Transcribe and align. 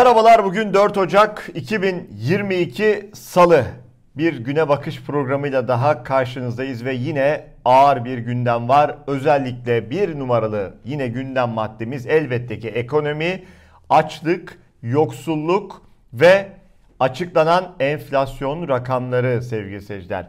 Merhabalar 0.00 0.44
bugün 0.44 0.74
4 0.74 0.98
Ocak 0.98 1.50
2022 1.54 3.10
Salı. 3.14 3.64
Bir 4.16 4.38
güne 4.38 4.68
bakış 4.68 5.02
programıyla 5.02 5.68
daha 5.68 6.02
karşınızdayız 6.02 6.84
ve 6.84 6.94
yine 6.94 7.46
ağır 7.64 8.04
bir 8.04 8.18
gündem 8.18 8.68
var. 8.68 8.96
Özellikle 9.06 9.90
bir 9.90 10.18
numaralı 10.18 10.74
yine 10.84 11.08
gündem 11.08 11.48
maddemiz 11.48 12.06
elbette 12.06 12.58
ki 12.58 12.68
ekonomi, 12.68 13.42
açlık, 13.90 14.58
yoksulluk 14.82 15.82
ve 16.12 16.48
açıklanan 17.00 17.76
enflasyon 17.80 18.68
rakamları 18.68 19.42
sevgili 19.42 19.82
seyirciler. 19.82 20.28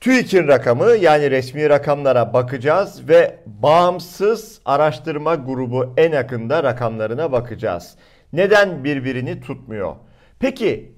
TÜİK'in 0.00 0.48
rakamı 0.48 0.90
yani 0.90 1.30
resmi 1.30 1.68
rakamlara 1.68 2.32
bakacağız 2.32 3.08
ve 3.08 3.38
bağımsız 3.46 4.60
araştırma 4.64 5.34
grubu 5.34 5.94
en 5.96 6.12
yakında 6.12 6.62
rakamlarına 6.62 7.32
bakacağız. 7.32 7.96
Neden 8.32 8.84
birbirini 8.84 9.40
tutmuyor? 9.40 9.96
Peki 10.38 10.92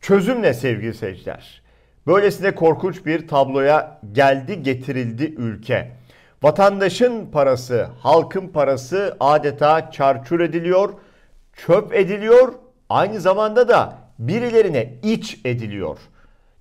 çözüm 0.00 0.42
ne 0.42 0.54
sevgili 0.54 0.94
seyirciler? 0.94 1.62
Böylesine 2.06 2.54
korkunç 2.54 3.06
bir 3.06 3.28
tabloya 3.28 4.00
geldi 4.12 4.62
getirildi 4.62 5.24
ülke. 5.24 5.92
Vatandaşın 6.42 7.26
parası, 7.30 7.88
halkın 7.98 8.48
parası 8.48 9.16
adeta 9.20 9.90
çarçur 9.90 10.40
ediliyor, 10.40 10.94
çöp 11.52 11.94
ediliyor, 11.94 12.54
aynı 12.88 13.20
zamanda 13.20 13.68
da 13.68 13.98
birilerine 14.18 14.94
iç 15.02 15.40
ediliyor. 15.44 15.98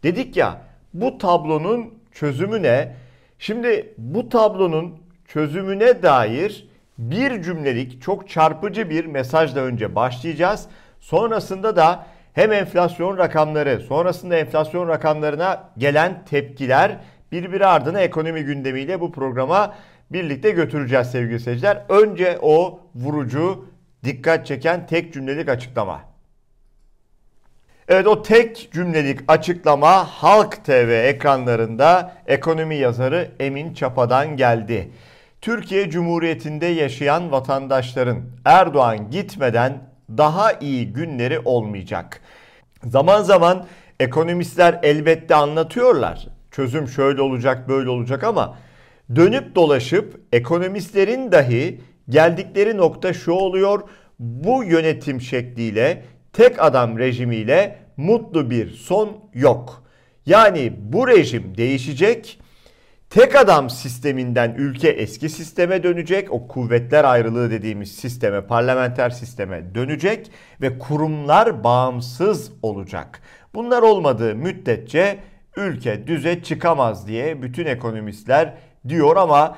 Dedik 0.03 0.37
ya 0.37 0.61
bu 0.93 1.17
tablonun 1.17 1.93
çözümü 2.11 2.63
ne? 2.63 2.95
Şimdi 3.39 3.93
bu 3.97 4.29
tablonun 4.29 4.97
çözümüne 5.27 6.03
dair 6.03 6.67
bir 6.97 7.41
cümlelik 7.41 8.01
çok 8.01 8.29
çarpıcı 8.29 8.89
bir 8.89 9.05
mesajla 9.05 9.61
önce 9.61 9.95
başlayacağız. 9.95 10.65
Sonrasında 10.99 11.75
da 11.75 12.05
hem 12.33 12.51
enflasyon 12.51 13.17
rakamları, 13.17 13.79
sonrasında 13.79 14.35
enflasyon 14.35 14.87
rakamlarına 14.87 15.69
gelen 15.77 16.25
tepkiler 16.25 16.97
birbiri 17.31 17.65
ardına 17.65 17.99
ekonomi 17.99 18.43
gündemiyle 18.43 19.01
bu 19.01 19.11
programa 19.11 19.75
birlikte 20.11 20.51
götüreceğiz 20.51 21.11
sevgili 21.11 21.39
seyirciler. 21.39 21.83
Önce 21.89 22.39
o 22.41 22.79
vurucu, 22.95 23.65
dikkat 24.03 24.47
çeken 24.47 24.87
tek 24.87 25.13
cümlelik 25.13 25.49
açıklama. 25.49 26.01
Evet 27.87 28.07
o 28.07 28.21
tek 28.21 28.69
cümlelik 28.73 29.19
açıklama 29.27 30.05
Halk 30.05 30.65
TV 30.65 31.05
ekranlarında 31.07 32.13
ekonomi 32.27 32.75
yazarı 32.75 33.31
Emin 33.39 33.73
Çapa'dan 33.73 34.37
geldi. 34.37 34.89
Türkiye 35.43 35.89
Cumhuriyeti'nde 35.89 36.65
yaşayan 36.65 37.31
vatandaşların 37.31 38.21
Erdoğan 38.45 39.11
gitmeden 39.11 39.89
daha 40.17 40.51
iyi 40.53 40.93
günleri 40.93 41.39
olmayacak. 41.39 42.21
Zaman 42.83 43.23
zaman 43.23 43.65
ekonomistler 43.99 44.79
elbette 44.83 45.35
anlatıyorlar. 45.35 46.27
Çözüm 46.51 46.87
şöyle 46.87 47.21
olacak, 47.21 47.69
böyle 47.69 47.89
olacak 47.89 48.23
ama 48.23 48.57
dönüp 49.15 49.55
dolaşıp 49.55 50.21
ekonomistlerin 50.31 51.31
dahi 51.31 51.81
geldikleri 52.09 52.77
nokta 52.77 53.13
şu 53.13 53.31
oluyor. 53.31 53.81
Bu 54.19 54.63
yönetim 54.63 55.21
şekliyle 55.21 56.03
tek 56.33 56.63
adam 56.63 56.97
rejimiyle 56.97 57.79
mutlu 57.97 58.49
bir 58.49 58.69
son 58.69 59.17
yok. 59.33 59.83
Yani 60.25 60.73
bu 60.79 61.07
rejim 61.07 61.57
değişecek 61.57 62.39
Tek 63.13 63.35
adam 63.35 63.69
sisteminden 63.69 64.55
ülke 64.57 64.89
eski 64.89 65.29
sisteme 65.29 65.83
dönecek. 65.83 66.31
O 66.31 66.47
kuvvetler 66.47 67.03
ayrılığı 67.03 67.51
dediğimiz 67.51 67.91
sisteme, 67.91 68.41
parlamenter 68.41 69.09
sisteme 69.09 69.75
dönecek 69.75 70.31
ve 70.61 70.79
kurumlar 70.79 71.63
bağımsız 71.63 72.51
olacak. 72.61 73.21
Bunlar 73.55 73.81
olmadığı 73.81 74.35
müddetçe 74.35 75.19
ülke 75.57 76.07
düze 76.07 76.43
çıkamaz 76.43 77.07
diye 77.07 77.41
bütün 77.41 77.65
ekonomistler 77.65 78.53
diyor 78.87 79.15
ama 79.15 79.57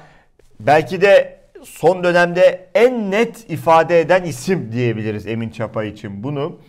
belki 0.60 1.02
de 1.02 1.40
son 1.64 2.04
dönemde 2.04 2.70
en 2.74 3.12
net 3.12 3.50
ifade 3.50 4.00
eden 4.00 4.24
isim 4.24 4.72
diyebiliriz 4.72 5.28
Emin 5.28 5.50
Çapa 5.50 5.84
için 5.84 6.24
bunu. 6.24 6.60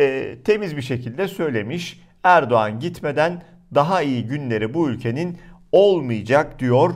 E, 0.00 0.36
temiz 0.44 0.76
bir 0.76 0.82
şekilde 0.82 1.28
söylemiş. 1.28 2.00
Erdoğan 2.24 2.80
gitmeden 2.80 3.42
daha 3.74 4.02
iyi 4.02 4.26
günleri 4.26 4.74
bu 4.74 4.88
ülkenin 4.88 5.38
olmayacak 5.72 6.58
diyor. 6.58 6.94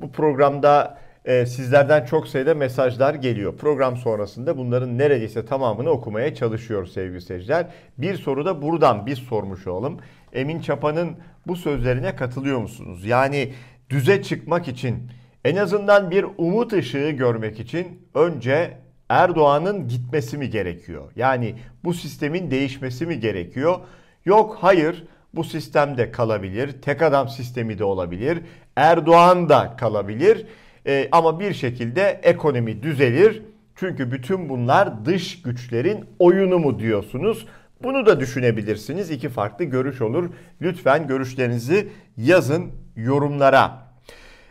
Bu 0.00 0.12
programda 0.12 0.98
e, 1.24 1.46
sizlerden 1.46 2.04
çok 2.04 2.28
sayıda 2.28 2.54
mesajlar 2.54 3.14
geliyor. 3.14 3.56
Program 3.56 3.96
sonrasında 3.96 4.58
bunların 4.58 4.98
neredeyse 4.98 5.46
tamamını 5.46 5.90
okumaya 5.90 6.34
çalışıyor 6.34 6.86
sevgili 6.86 7.20
seyirciler. 7.20 7.66
Bir 7.98 8.14
soru 8.14 8.44
da 8.44 8.62
buradan 8.62 9.06
biz 9.06 9.18
sormuş 9.18 9.66
olalım. 9.66 9.98
Emin 10.32 10.60
Çapa'nın 10.60 11.16
bu 11.46 11.56
sözlerine 11.56 12.16
katılıyor 12.16 12.58
musunuz? 12.58 13.06
Yani 13.06 13.52
düze 13.90 14.22
çıkmak 14.22 14.68
için 14.68 15.10
en 15.44 15.56
azından 15.56 16.10
bir 16.10 16.26
umut 16.38 16.72
ışığı 16.72 17.10
görmek 17.10 17.60
için 17.60 18.08
önce 18.14 18.78
Erdoğan'ın 19.08 19.88
gitmesi 19.88 20.38
mi 20.38 20.50
gerekiyor? 20.50 21.12
Yani 21.16 21.54
bu 21.84 21.94
sistemin 21.94 22.50
değişmesi 22.50 23.06
mi 23.06 23.20
gerekiyor? 23.20 23.80
Yok 24.24 24.56
hayır 24.60 25.04
bu 25.34 25.44
sistemde 25.44 26.12
kalabilir. 26.12 26.82
Tek 26.82 27.02
adam 27.02 27.28
sistemi 27.28 27.78
de 27.78 27.84
olabilir. 27.84 28.38
Erdoğan 28.76 29.48
da 29.48 29.76
kalabilir. 29.76 30.46
E, 30.86 31.08
ama 31.12 31.40
bir 31.40 31.54
şekilde 31.54 32.20
ekonomi 32.22 32.82
düzelir. 32.82 33.42
Çünkü 33.76 34.12
bütün 34.12 34.48
bunlar 34.48 35.04
dış 35.04 35.42
güçlerin 35.42 36.04
oyunu 36.18 36.58
mu 36.58 36.78
diyorsunuz? 36.78 37.46
Bunu 37.82 38.06
da 38.06 38.20
düşünebilirsiniz. 38.20 39.10
İki 39.10 39.28
farklı 39.28 39.64
görüş 39.64 40.00
olur. 40.00 40.30
Lütfen 40.60 41.06
görüşlerinizi 41.06 41.88
yazın 42.16 42.72
yorumlara. 42.96 43.90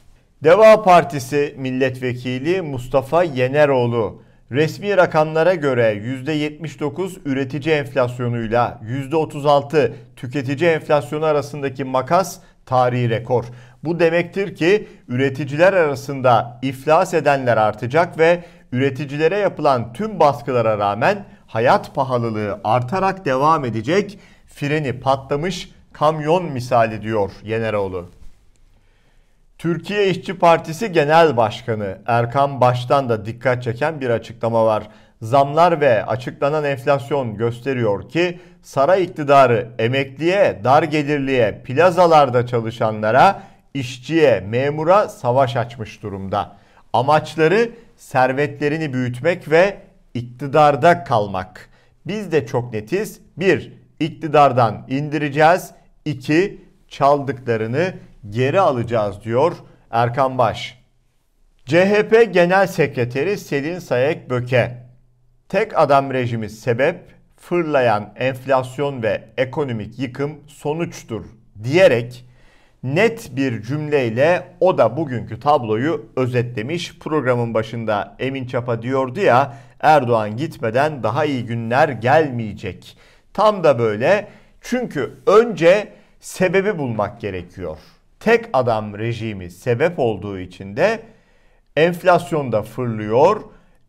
Deva 0.44 0.84
Partisi 0.84 1.56
milletvekili 1.58 2.62
Mustafa 2.62 3.24
Yeneroğlu 3.24 4.22
Resmi 4.52 4.98
rakamlara 4.98 5.56
göre 5.56 5.94
%79 5.94 7.20
üretici 7.26 7.76
enflasyonuyla 7.76 8.82
%36 9.12 9.92
tüketici 10.16 10.70
enflasyonu 10.70 11.26
arasındaki 11.26 11.84
makas 11.84 12.40
tarihi 12.66 13.10
rekor. 13.10 13.46
Bu 13.84 14.00
demektir 14.00 14.56
ki 14.56 14.88
üreticiler 15.08 15.74
arasında 15.74 16.60
iflas 16.62 17.14
edenler 17.14 17.58
artacak 17.58 18.18
ve 18.20 18.44
üreticilere 18.72 19.38
yapılan 19.38 19.94
tüm 19.94 20.20
baskılara 20.20 20.78
rağmen 20.78 21.26
hayat 21.48 21.96
pahalılığı 21.96 22.62
artarak 22.64 23.26
devam 23.26 23.66
edecek. 23.66 24.20
Freni 24.48 25.00
patlamış 25.00 25.72
kamyon 25.94 26.46
misali 26.46 27.02
diyor 27.02 27.32
Yeneroğlu. 27.44 28.17
Türkiye 29.58 30.10
İşçi 30.10 30.40
Partisi 30.40 30.92
Genel 30.92 31.38
Başkanı 31.38 31.98
Erkan 32.06 32.62
Baş'tan 32.62 33.10
da 33.10 33.26
dikkat 33.26 33.64
çeken 33.64 34.02
bir 34.02 34.10
açıklama 34.10 34.66
var. 34.66 34.90
Zamlar 35.22 35.82
ve 35.82 36.06
açıklanan 36.06 36.64
enflasyon 36.64 37.38
gösteriyor 37.38 38.10
ki 38.10 38.40
saray 38.62 39.04
iktidarı 39.04 39.70
emekliye, 39.80 40.62
dar 40.64 40.84
gelirliye, 40.84 41.62
plazalarda 41.66 42.48
çalışanlara, 42.48 43.44
işçiye, 43.74 44.40
memura 44.40 45.10
savaş 45.10 45.56
açmış 45.56 46.04
durumda. 46.04 46.56
Amaçları 46.94 47.70
servetlerini 47.96 48.94
büyütmek 48.94 49.52
ve 49.52 49.78
iktidarda 50.14 51.04
kalmak. 51.04 51.70
Biz 52.08 52.32
de 52.32 52.46
çok 52.46 52.74
netiz. 52.74 53.20
1. 53.38 53.74
iktidardan 54.00 54.86
indireceğiz. 54.90 55.72
2. 56.06 56.62
Çaldıklarını 56.88 57.94
geri 58.30 58.60
alacağız 58.60 59.24
diyor 59.24 59.54
Erkan 59.92 60.38
Baş. 60.38 60.84
CHP 61.66 62.34
Genel 62.34 62.68
Sekreteri 62.68 63.38
Selin 63.38 63.80
Sayek 63.80 64.30
Böke. 64.30 64.88
Tek 65.50 65.80
adam 65.80 66.14
rejimi 66.14 66.50
sebep, 66.50 67.00
fırlayan 67.38 68.14
enflasyon 68.16 69.04
ve 69.04 69.24
ekonomik 69.38 70.00
yıkım 70.00 70.40
sonuçtur 70.48 71.26
diyerek 71.64 72.26
net 72.84 73.36
bir 73.36 73.62
cümleyle 73.62 74.48
o 74.60 74.78
da 74.78 74.98
bugünkü 74.98 75.40
tabloyu 75.40 76.06
özetlemiş. 76.16 77.00
Programın 77.00 77.54
başında 77.54 78.16
Emin 78.20 78.48
Çapa 78.48 78.82
diyordu 78.82 79.20
ya 79.20 79.58
Erdoğan 79.80 80.38
gitmeden 80.38 81.04
daha 81.04 81.26
iyi 81.26 81.46
günler 81.46 81.90
gelmeyecek. 81.90 82.98
Tam 83.34 83.64
da 83.64 83.80
böyle 83.80 84.28
çünkü 84.62 85.14
önce 85.28 85.94
sebebi 86.20 86.78
bulmak 86.78 87.22
gerekiyor. 87.22 87.78
Tek 88.20 88.46
adam 88.54 88.98
rejimi 88.98 89.52
sebep 89.52 90.00
olduğu 90.00 90.40
için 90.40 90.78
de 90.78 91.00
enflasyon 91.76 92.52
da 92.52 92.62
fırlıyor, 92.64 93.42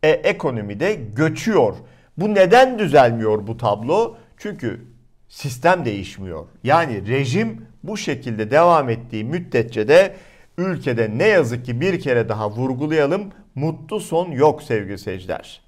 e, 0.03 0.09
ekonomi 0.09 0.79
de 0.79 0.93
göçüyor. 1.15 1.75
Bu 2.17 2.35
neden 2.35 2.79
düzelmiyor 2.79 3.47
bu 3.47 3.57
tablo? 3.57 4.15
Çünkü 4.37 4.81
sistem 5.29 5.85
değişmiyor. 5.85 6.45
Yani 6.63 7.07
rejim 7.07 7.65
bu 7.83 7.97
şekilde 7.97 8.51
devam 8.51 8.89
ettiği 8.89 9.23
müddetçe 9.23 9.87
de 9.87 10.15
ülkede 10.57 11.17
ne 11.17 11.27
yazık 11.27 11.65
ki 11.65 11.81
bir 11.81 11.99
kere 11.99 12.29
daha 12.29 12.49
vurgulayalım 12.49 13.31
mutlu 13.55 13.99
son 13.99 14.31
yok 14.31 14.63
sevgili 14.63 14.97
seyirciler. 14.97 15.61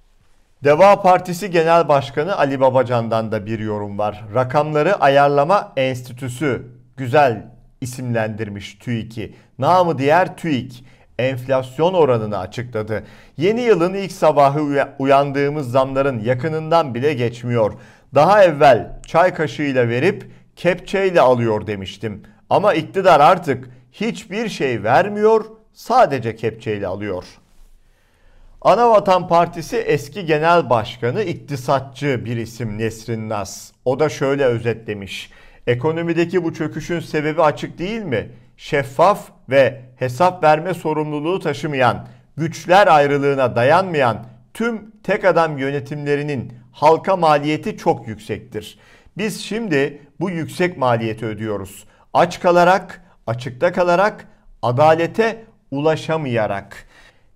Deva 0.64 1.02
Partisi 1.02 1.52
Genel 1.52 1.88
Başkanı 1.88 2.38
Ali 2.38 2.60
Babacan'dan 2.60 3.32
da 3.32 3.46
bir 3.46 3.60
yorum 3.60 3.98
var. 3.98 4.26
Rakamları 4.36 4.96
Ayarlama 4.96 5.74
Enstitüsü 5.78 6.68
güzel 6.98 7.46
isimlendirmiş 7.82 8.76
TÜİK'i. 8.76 9.36
Namı 9.60 9.98
diğer 9.98 10.38
TÜİK 10.38 10.86
enflasyon 11.20 11.94
oranını 11.94 12.38
açıkladı. 12.38 13.04
Yeni 13.38 13.62
yılın 13.62 13.94
ilk 13.94 14.12
sabahı 14.12 14.88
uyandığımız 15.00 15.72
zamların 15.72 16.20
yakınından 16.20 16.96
bile 16.96 17.14
geçmiyor. 17.14 17.74
Daha 18.16 18.44
evvel 18.44 19.00
çay 19.08 19.34
kaşığıyla 19.34 19.90
verip 19.90 20.32
kepçeyle 20.56 21.22
alıyor 21.22 21.68
demiştim. 21.68 22.24
Ama 22.50 22.74
iktidar 22.74 23.20
artık 23.20 23.70
hiçbir 23.92 24.50
şey 24.50 24.84
vermiyor, 24.84 25.46
sadece 25.74 26.36
kepçeyle 26.36 26.88
alıyor. 26.88 27.24
Anavatan 28.62 29.28
Partisi 29.28 29.78
eski 29.78 30.26
genel 30.26 30.70
başkanı 30.70 31.24
iktisatçı 31.24 32.26
bir 32.26 32.38
isim 32.38 32.78
Nesrin 32.78 33.30
Nas. 33.30 33.72
O 33.86 34.00
da 34.00 34.10
şöyle 34.10 34.46
özetlemiş. 34.46 35.32
Ekonomideki 35.68 36.44
bu 36.44 36.54
çöküşün 36.54 37.00
sebebi 37.00 37.42
açık 37.42 37.78
değil 37.78 38.02
mi? 38.02 38.30
Şeffaf 38.58 39.30
ve 39.50 39.82
hesap 39.96 40.44
verme 40.44 40.74
sorumluluğu 40.74 41.40
taşımayan, 41.40 42.08
güçler 42.38 42.88
ayrılığına 42.88 43.56
dayanmayan 43.56 44.26
tüm 44.54 44.92
tek 45.04 45.26
adam 45.26 45.58
yönetimlerinin 45.58 46.54
halka 46.72 47.16
maliyeti 47.16 47.78
çok 47.78 48.08
yüksektir. 48.08 48.80
Biz 49.18 49.42
şimdi 49.42 50.02
bu 50.20 50.30
yüksek 50.30 50.78
maliyeti 50.78 51.26
ödüyoruz. 51.26 51.86
Aç 52.14 52.40
kalarak, 52.40 53.02
açıkta 53.28 53.72
kalarak, 53.72 54.28
adalete 54.62 55.44
ulaşamayarak. 55.72 56.86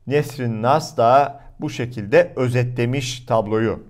Nesrin 0.07 0.61
Nas 0.61 0.97
da 0.97 1.41
bu 1.59 1.69
şekilde 1.69 2.33
özetlemiş 2.35 3.19
tabloyu. 3.19 3.83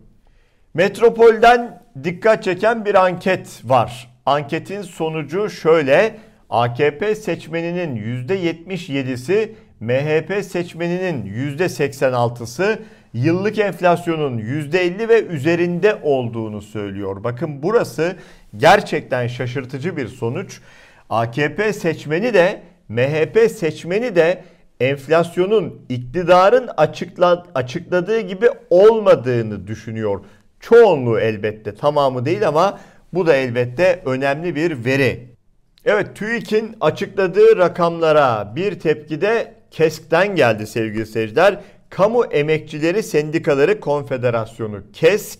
Metropol'den 0.73 1.83
dikkat 2.03 2.43
çeken 2.43 2.85
bir 2.85 2.95
anket 2.95 3.61
var. 3.63 4.14
Anketin 4.25 4.81
sonucu 4.81 5.49
şöyle. 5.49 6.17
AKP 6.49 7.15
seçmeninin 7.15 7.95
%77'si, 8.27 9.49
MHP 9.79 10.45
seçmeninin 10.45 11.25
%86'sı 11.57 12.79
yıllık 13.13 13.59
enflasyonun 13.59 14.37
%50 14.37 15.09
ve 15.09 15.23
üzerinde 15.23 15.99
olduğunu 16.03 16.61
söylüyor. 16.61 17.23
Bakın 17.23 17.63
burası 17.63 18.15
gerçekten 18.57 19.27
şaşırtıcı 19.27 19.97
bir 19.97 20.07
sonuç. 20.07 20.61
AKP 21.09 21.73
seçmeni 21.73 22.33
de 22.33 22.61
MHP 22.89 23.51
seçmeni 23.51 24.15
de 24.15 24.43
enflasyonun 24.79 25.81
iktidarın 25.89 26.69
açıkla, 26.77 27.45
açıkladığı 27.55 28.19
gibi 28.19 28.49
olmadığını 28.69 29.67
düşünüyor. 29.67 30.19
Çoğunluğu 30.59 31.19
elbette 31.19 31.75
tamamı 31.75 32.25
değil 32.25 32.47
ama 32.47 32.79
bu 33.13 33.27
da 33.27 33.35
elbette 33.35 34.01
önemli 34.05 34.55
bir 34.55 34.85
veri. 34.85 35.35
Evet 35.85 36.15
TÜİK'in 36.15 36.75
açıkladığı 36.81 37.57
rakamlara 37.57 38.53
bir 38.55 38.79
tepki 38.79 39.21
de 39.21 39.53
KESK'ten 39.71 40.35
geldi 40.35 40.67
sevgili 40.67 41.05
seyirciler. 41.05 41.59
Kamu 41.89 42.25
Emekçileri 42.25 43.03
Sendikaları 43.03 43.79
Konfederasyonu 43.79 44.83
KESK 44.93 45.39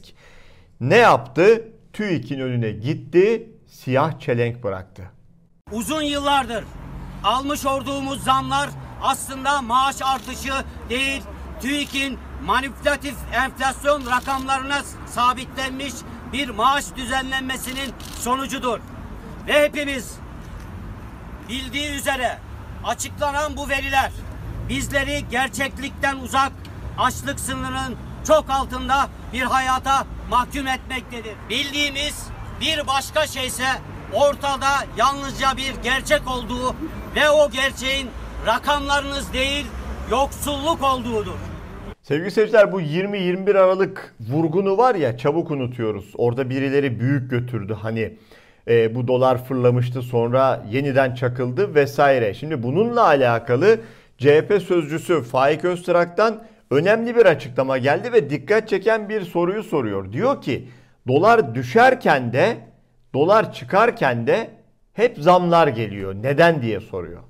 ne 0.80 0.98
yaptı? 0.98 1.68
TÜİK'in 1.94 2.40
önüne 2.40 2.72
gitti, 2.72 3.50
siyah 3.68 4.20
çelenk 4.20 4.64
bıraktı. 4.64 5.04
Uzun 5.72 6.02
yıllardır 6.02 6.64
almış 7.24 7.66
olduğumuz 7.66 8.24
zamlar 8.24 8.70
aslında 9.02 9.62
maaş 9.62 10.02
artışı 10.02 10.54
değil, 10.90 11.22
TÜİK'in 11.62 12.20
manipülatif 12.46 13.16
enflasyon 13.34 14.06
rakamlarına 14.06 14.82
sabitlenmiş 15.08 15.94
bir 16.36 16.50
maaş 16.50 16.86
düzenlenmesinin 16.96 17.94
sonucudur. 18.20 18.80
Ve 19.48 19.64
hepimiz 19.64 20.16
bildiği 21.50 21.92
üzere 21.92 22.38
açıklanan 22.84 23.58
bu 23.58 23.70
veriler 23.70 24.12
bizleri 24.70 25.26
gerçeklikten 25.32 26.18
uzak, 26.18 26.52
açlık 26.98 27.40
sınırının 27.40 27.96
çok 28.28 28.50
altında 28.50 29.10
bir 29.34 29.42
hayata 29.42 30.06
mahkum 30.30 30.68
etmektedir. 30.68 31.36
Bildiğimiz 31.50 32.28
bir 32.62 32.88
başka 32.88 33.28
şey 33.28 33.48
ise 33.48 33.68
ortada 34.14 34.86
yalnızca 34.98 35.58
bir 35.58 35.76
gerçek 35.84 36.28
olduğu 36.28 36.76
ve 37.16 37.30
o 37.30 37.52
gerçeğin 37.52 38.10
rakamlarınız 38.46 39.34
değil 39.34 39.66
yoksulluk 40.12 40.84
olduğudur. 40.84 41.55
Sevgili 42.08 42.32
seyirciler 42.32 42.72
bu 42.72 42.82
20-21 42.82 43.58
Aralık 43.58 44.16
vurgunu 44.20 44.78
var 44.78 44.96
ya 44.96 45.18
çabuk 45.18 45.52
unutuyoruz. 45.52 46.14
Orada 46.18 46.50
birileri 46.50 47.00
büyük 47.00 47.32
götürdü 47.32 47.78
hani 47.82 48.14
e, 48.68 48.96
bu 48.96 49.08
dolar 49.08 49.46
fırlamıştı 49.46 50.02
sonra 50.02 50.66
yeniden 50.72 51.16
çakıldı 51.16 51.76
vesaire. 51.76 52.34
Şimdi 52.34 52.64
bununla 52.64 53.06
alakalı 53.06 53.80
CHP 54.18 54.62
sözcüsü 54.68 55.24
Faik 55.24 55.66
Öztrak'tan 55.66 56.44
önemli 56.72 57.16
bir 57.16 57.26
açıklama 57.26 57.78
geldi 57.78 58.14
ve 58.14 58.30
dikkat 58.30 58.70
çeken 58.70 59.10
bir 59.10 59.22
soruyu 59.22 59.64
soruyor. 59.64 60.12
Diyor 60.12 60.42
ki 60.42 60.68
dolar 61.08 61.56
düşerken 61.56 62.34
de 62.34 62.58
dolar 63.14 63.54
çıkarken 63.54 64.28
de 64.28 64.50
hep 64.94 65.18
zamlar 65.18 65.68
geliyor. 65.68 66.16
Neden 66.16 66.62
diye 66.62 66.80
soruyor. 66.80 67.22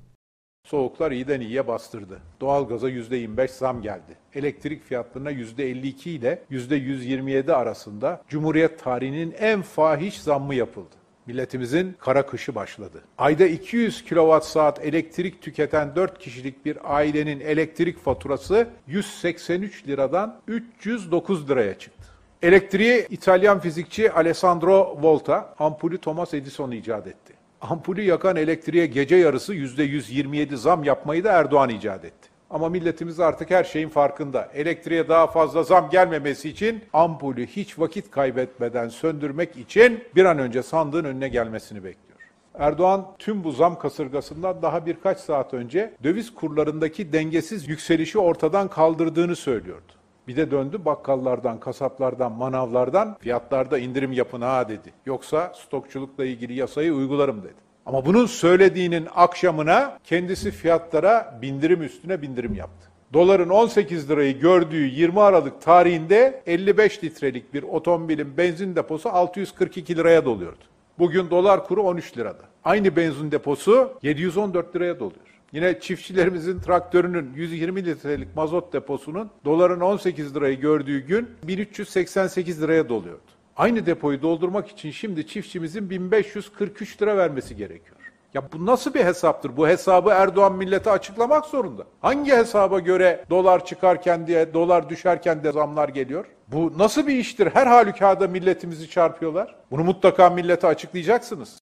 Soğuklar 0.66 1.10
iyiden 1.10 1.40
iyiye 1.40 1.66
bastırdı. 1.66 2.20
Doğalgaza 2.40 2.90
%25 2.90 3.48
zam 3.48 3.82
geldi. 3.82 4.16
Elektrik 4.34 4.84
fiyatlarına 4.84 5.32
%52 5.32 6.10
ile 6.10 6.42
%127 6.50 7.52
arasında 7.52 8.22
Cumhuriyet 8.28 8.78
tarihinin 8.84 9.34
en 9.38 9.62
fahiş 9.62 10.20
zammı 10.20 10.54
yapıldı. 10.54 10.94
Milletimizin 11.26 11.96
kara 11.98 12.26
kışı 12.26 12.54
başladı. 12.54 13.04
Ayda 13.18 13.46
200 13.46 14.04
kilowatt 14.04 14.44
saat 14.44 14.84
elektrik 14.84 15.42
tüketen 15.42 15.96
4 15.96 16.18
kişilik 16.18 16.64
bir 16.64 16.96
ailenin 16.96 17.40
elektrik 17.40 17.98
faturası 17.98 18.68
183 18.86 19.88
liradan 19.88 20.40
309 20.48 21.50
liraya 21.50 21.78
çıktı. 21.78 22.08
Elektriği 22.42 23.06
İtalyan 23.10 23.60
fizikçi 23.60 24.12
Alessandro 24.12 24.98
Volta, 25.02 25.54
ampulü 25.58 25.98
Thomas 25.98 26.34
Edison 26.34 26.70
icat 26.70 27.06
etti. 27.06 27.25
Ampulü 27.70 28.02
yakan 28.02 28.36
elektriğe 28.36 28.86
gece 28.86 29.16
yarısı 29.16 29.54
%127 29.54 30.56
zam 30.56 30.84
yapmayı 30.84 31.24
da 31.24 31.32
Erdoğan 31.32 31.68
icat 31.68 32.04
etti. 32.04 32.28
Ama 32.50 32.68
milletimiz 32.68 33.20
artık 33.20 33.50
her 33.50 33.64
şeyin 33.64 33.88
farkında. 33.88 34.48
Elektriğe 34.54 35.08
daha 35.08 35.26
fazla 35.26 35.62
zam 35.62 35.90
gelmemesi 35.90 36.48
için 36.48 36.84
ampulü 36.92 37.46
hiç 37.46 37.78
vakit 37.78 38.10
kaybetmeden 38.10 38.88
söndürmek 38.88 39.56
için 39.56 40.04
bir 40.14 40.24
an 40.24 40.38
önce 40.38 40.62
sandığın 40.62 41.04
önüne 41.04 41.28
gelmesini 41.28 41.84
bekliyor. 41.84 42.18
Erdoğan 42.54 43.06
tüm 43.18 43.44
bu 43.44 43.52
zam 43.52 43.78
kasırgasından 43.78 44.62
daha 44.62 44.86
birkaç 44.86 45.18
saat 45.18 45.54
önce 45.54 45.94
döviz 46.04 46.34
kurlarındaki 46.34 47.12
dengesiz 47.12 47.68
yükselişi 47.68 48.18
ortadan 48.18 48.68
kaldırdığını 48.68 49.36
söylüyordu. 49.36 49.92
Bir 50.28 50.36
de 50.36 50.50
döndü 50.50 50.84
bakkallardan, 50.84 51.60
kasaplardan, 51.60 52.32
manavlardan 52.32 53.16
fiyatlarda 53.20 53.78
indirim 53.78 54.12
yapın 54.12 54.40
ha 54.40 54.68
dedi. 54.68 54.92
Yoksa 55.06 55.52
stokçulukla 55.54 56.24
ilgili 56.24 56.54
yasayı 56.54 56.94
uygularım 56.94 57.42
dedi. 57.42 57.54
Ama 57.86 58.06
bunun 58.06 58.26
söylediğinin 58.26 59.08
akşamına 59.14 59.98
kendisi 60.04 60.50
fiyatlara 60.50 61.38
bindirim 61.42 61.82
üstüne 61.82 62.22
bindirim 62.22 62.54
yaptı. 62.54 62.88
Doların 63.12 63.48
18 63.48 64.10
lirayı 64.10 64.40
gördüğü 64.40 64.86
20 64.86 65.20
Aralık 65.20 65.62
tarihinde 65.62 66.42
55 66.46 67.04
litrelik 67.04 67.54
bir 67.54 67.62
otomobilin 67.62 68.36
benzin 68.36 68.76
deposu 68.76 69.08
642 69.08 69.96
liraya 69.96 70.24
doluyordu. 70.24 70.64
Bugün 70.98 71.30
dolar 71.30 71.66
kuru 71.66 71.82
13 71.82 72.18
lirada. 72.18 72.42
Aynı 72.64 72.96
benzin 72.96 73.30
deposu 73.30 73.92
714 74.02 74.76
liraya 74.76 75.00
doluyor. 75.00 75.35
Yine 75.56 75.80
çiftçilerimizin 75.80 76.60
traktörünün 76.60 77.34
120 77.34 77.84
litrelik 77.84 78.36
mazot 78.36 78.72
deposunun 78.72 79.30
doların 79.44 79.80
18 79.80 80.34
lirayı 80.34 80.60
gördüğü 80.60 80.98
gün 80.98 81.28
1388 81.42 82.62
liraya 82.62 82.88
doluyordu. 82.88 83.22
Aynı 83.56 83.86
depoyu 83.86 84.22
doldurmak 84.22 84.68
için 84.68 84.90
şimdi 84.90 85.26
çiftçimizin 85.26 85.90
1543 85.90 87.02
lira 87.02 87.16
vermesi 87.16 87.56
gerekiyor. 87.56 87.96
Ya 88.34 88.42
bu 88.52 88.66
nasıl 88.66 88.94
bir 88.94 89.04
hesaptır? 89.04 89.56
Bu 89.56 89.68
hesabı 89.68 90.10
Erdoğan 90.10 90.56
millete 90.56 90.90
açıklamak 90.90 91.46
zorunda. 91.46 91.84
Hangi 92.00 92.32
hesaba 92.32 92.78
göre 92.78 93.24
dolar 93.30 93.66
çıkarken 93.66 94.26
diye, 94.26 94.54
dolar 94.54 94.88
düşerken 94.88 95.44
de 95.44 95.52
zamlar 95.52 95.88
geliyor? 95.88 96.24
Bu 96.48 96.72
nasıl 96.78 97.06
bir 97.06 97.16
iştir? 97.16 97.46
Her 97.46 97.66
halükarda 97.66 98.28
milletimizi 98.28 98.90
çarpıyorlar. 98.90 99.54
Bunu 99.70 99.84
mutlaka 99.84 100.30
millete 100.30 100.66
açıklayacaksınız. 100.66 101.58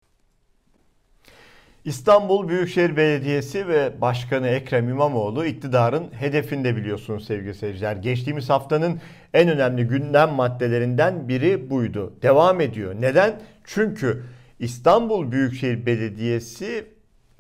İstanbul 1.85 2.49
Büyükşehir 2.49 2.97
Belediyesi 2.97 3.69
ve 3.69 4.01
Başkanı 4.01 4.49
Ekrem 4.49 4.89
İmamoğlu 4.89 5.47
iktidarın 5.47 6.07
hedefinde 6.13 6.77
biliyorsunuz 6.77 7.27
sevgili 7.27 7.55
seyirciler. 7.55 7.97
Geçtiğimiz 7.97 8.51
haftanın 8.51 9.01
en 9.35 9.49
önemli 9.49 9.85
gündem 9.85 10.31
maddelerinden 10.31 11.29
biri 11.29 11.71
buydu. 11.71 12.13
Devam 12.23 12.61
ediyor. 12.61 12.95
Neden? 13.01 13.41
Çünkü 13.65 14.23
İstanbul 14.59 15.33
Büyükşehir 15.33 15.87
Belediyesi 15.87 16.87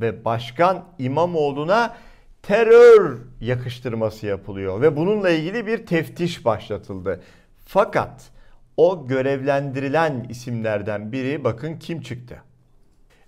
ve 0.00 0.24
Başkan 0.24 0.84
İmamoğlu'na 0.98 1.96
terör 2.42 3.18
yakıştırması 3.40 4.26
yapılıyor 4.26 4.80
ve 4.80 4.96
bununla 4.96 5.30
ilgili 5.30 5.66
bir 5.66 5.86
teftiş 5.86 6.44
başlatıldı. 6.44 7.20
Fakat 7.66 8.30
o 8.76 9.06
görevlendirilen 9.06 10.26
isimlerden 10.28 11.12
biri 11.12 11.44
bakın 11.44 11.76
kim 11.76 12.00
çıktı? 12.00 12.42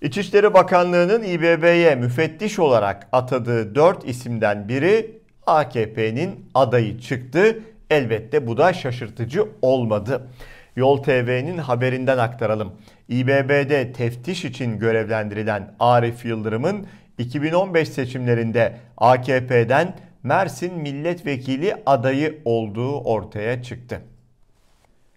İçişleri 0.02 0.54
Bakanlığı'nın 0.54 1.23
İBB'ye 1.23 1.94
müfettiş 1.94 2.59
olarak 2.59 3.09
atadığı 3.12 3.75
4 3.75 4.09
isimden 4.09 4.68
biri 4.68 5.21
AKP'nin 5.47 6.50
adayı 6.54 7.00
çıktı. 7.00 7.59
Elbette 7.90 8.47
bu 8.47 8.56
da 8.56 8.73
şaşırtıcı 8.73 9.49
olmadı. 9.62 10.28
Yol 10.76 11.02
TV'nin 11.02 11.59
haberinden 11.59 12.18
aktaralım. 12.18 12.73
İBB'de 13.09 13.92
teftiş 13.92 14.44
için 14.44 14.78
görevlendirilen 14.78 15.75
Arif 15.80 16.25
Yıldırım'ın 16.25 16.87
2015 17.18 17.88
seçimlerinde 17.88 18.76
AKP'den 18.97 19.97
Mersin 20.23 20.75
milletvekili 20.75 21.76
adayı 21.87 22.42
olduğu 22.44 23.00
ortaya 23.00 23.62
çıktı. 23.62 24.00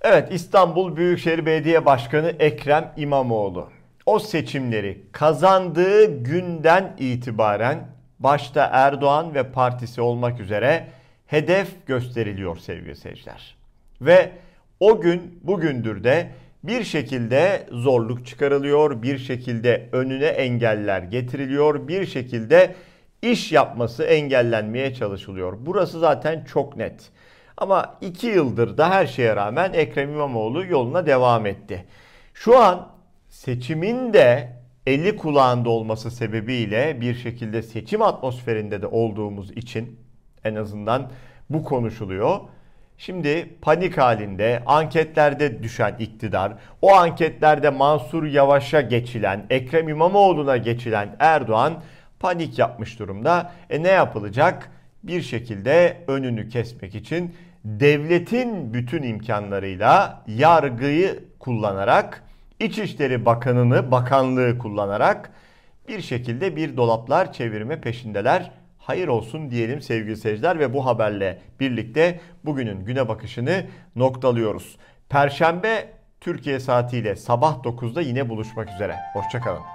Evet 0.02 0.32
İstanbul 0.32 0.96
Büyükşehir 0.96 1.46
Belediye 1.46 1.86
Başkanı 1.86 2.34
Ekrem 2.40 2.94
İmamoğlu 2.98 3.75
o 4.06 4.20
seçimleri 4.20 5.02
kazandığı 5.12 6.24
günden 6.24 6.96
itibaren 7.00 7.88
başta 8.20 8.70
Erdoğan 8.72 9.36
ve 9.36 9.52
partisi 9.52 10.02
olmak 10.02 10.40
üzere 10.40 10.88
hedef 11.28 11.88
gösteriliyor 11.88 12.58
sevgili 12.58 12.96
seyirciler. 12.96 13.56
Ve 14.02 14.32
o 14.80 15.02
gün 15.02 15.40
bugündür 15.44 16.04
de 16.04 16.32
bir 16.64 16.84
şekilde 16.84 17.68
zorluk 17.72 18.26
çıkarılıyor, 18.26 19.02
bir 19.02 19.18
şekilde 19.18 19.90
önüne 19.92 20.26
engeller 20.26 21.02
getiriliyor, 21.02 21.88
bir 21.88 22.06
şekilde 22.06 22.76
iş 23.22 23.52
yapması 23.52 24.04
engellenmeye 24.04 24.94
çalışılıyor. 24.94 25.58
Burası 25.60 26.00
zaten 26.00 26.44
çok 26.44 26.78
net. 26.78 27.10
Ama 27.58 27.96
iki 28.02 28.28
yıldır 28.28 28.78
da 28.78 28.90
her 28.90 29.08
şeye 29.08 29.36
rağmen 29.36 29.74
Ekrem 29.74 30.10
İmamoğlu 30.10 30.66
yoluna 30.66 31.06
devam 31.06 31.46
etti. 31.46 31.86
Şu 32.34 32.60
an 32.60 32.95
seçimin 33.36 34.14
de 34.14 34.52
eli 34.88 35.18
kulağında 35.18 35.70
olması 35.70 36.12
sebebiyle 36.12 37.02
bir 37.02 37.16
şekilde 37.16 37.62
seçim 37.62 38.02
atmosferinde 38.02 38.82
de 38.82 38.88
olduğumuz 38.88 39.52
için 39.52 40.00
en 40.44 40.56
azından 40.56 41.12
bu 41.50 41.64
konuşuluyor. 41.64 42.40
Şimdi 42.98 43.56
panik 43.62 43.98
halinde 43.98 44.64
anketlerde 44.66 45.64
düşen 45.64 45.96
iktidar, 46.00 46.54
o 46.82 46.94
anketlerde 46.94 47.70
Mansur 47.70 48.24
Yavaş'a 48.24 48.82
geçilen, 48.82 49.46
Ekrem 49.50 49.90
İmamoğlu'na 49.90 50.58
geçilen 50.58 51.16
Erdoğan 51.20 51.84
panik 52.20 52.60
yapmış 52.60 53.00
durumda. 53.00 53.52
E 53.70 53.84
ne 53.84 53.90
yapılacak? 53.90 54.72
Bir 55.04 55.22
şekilde 55.22 56.04
önünü 56.08 56.50
kesmek 56.50 56.96
için 56.96 57.36
devletin 57.66 58.74
bütün 58.74 59.04
imkanlarıyla 59.04 60.24
yargıyı 60.28 61.24
kullanarak 61.40 62.24
İçişleri 62.60 63.26
Bakanı'nı, 63.26 63.92
bakanlığı 63.92 64.58
kullanarak 64.58 65.32
bir 65.88 66.02
şekilde 66.02 66.56
bir 66.56 66.78
dolaplar 66.78 67.34
çevirme 67.34 67.82
peşindeler. 67.82 68.52
Hayır 68.78 69.08
olsun 69.08 69.52
diyelim 69.52 69.82
sevgili 69.82 70.18
seyirciler 70.18 70.60
ve 70.60 70.74
bu 70.74 70.86
haberle 70.86 71.42
birlikte 71.60 72.20
bugünün 72.44 72.86
güne 72.86 73.08
bakışını 73.08 73.66
noktalıyoruz. 73.96 74.78
Perşembe 75.10 75.90
Türkiye 76.22 76.60
saatiyle 76.60 77.16
sabah 77.16 77.64
9'da 77.64 78.02
yine 78.02 78.30
buluşmak 78.30 78.70
üzere. 78.76 78.96
Hoşçakalın. 79.14 79.75